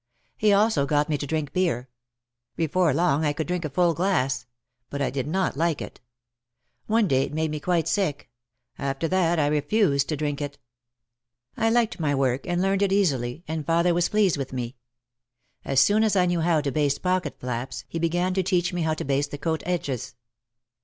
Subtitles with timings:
[0.35, 1.87] He also got me to drink beer.
[2.55, 4.47] Before long I could drink a full glass.
[4.89, 6.01] But I did not like it.
[6.87, 8.27] One day it made me quite sick.
[8.79, 10.57] After that I refused to drink it.
[11.55, 14.75] I liked my work and learned it easily, and father was pleased with me.
[15.63, 18.81] As soon as I knew how to baste pocket flaps he began to teach me
[18.81, 20.15] how to baste the coat edges.